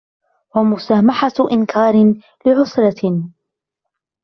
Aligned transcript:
وَمُسَامَحَةُ 0.55 1.31
إنْكَارٍ 1.51 1.95
لِعُسْرَةٍ 2.45 3.23